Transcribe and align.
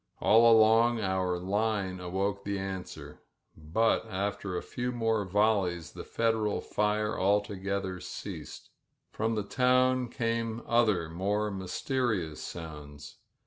All 0.19 0.51
along 0.51 0.99
our 0.99 1.37
line 1.37 1.99
awoke 1.99 2.43
the 2.43 2.57
answer, 2.57 3.21
but 3.55 4.03
after 4.07 4.57
a 4.57 4.63
few 4.63 4.91
more 4.91 5.25
volleys 5.25 5.91
the 5.91 6.03
Federal 6.03 6.59
fire 6.59 7.19
altogether 7.19 7.99
ceased. 7.99 8.71
From 9.11 9.35
the 9.35 9.43
town 9.43 10.09
came 10.09 10.63
other, 10.65 11.07
more 11.07 11.51
mysteri 11.51 12.27
ous 12.31 12.41
sounds. 12.41 13.17